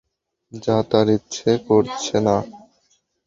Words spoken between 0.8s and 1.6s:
তাঁর ইচ্ছা